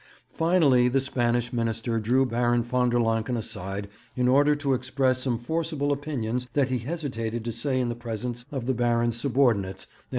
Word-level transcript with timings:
Finally 0.33 0.87
the 0.87 0.99
Spanish 0.99 1.53
Minister 1.53 1.99
drew 1.99 2.25
Baron 2.25 2.63
von 2.63 2.89
der 2.89 2.97
Lancken 2.99 3.37
aside 3.37 3.87
in 4.15 4.27
order 4.27 4.55
to 4.55 4.73
express 4.73 5.21
some 5.21 5.37
forcible 5.37 5.91
opinions 5.91 6.47
that 6.53 6.69
he 6.69 6.79
hesitated 6.79 7.45
to 7.45 7.51
say 7.51 7.79
in 7.79 7.87
the 7.89 7.93
presence 7.93 8.43
of 8.51 8.65
the 8.65 8.73
Baron's 8.73 9.17
subordinates 9.21 9.83
and 9.85 9.93
M. 9.93 10.03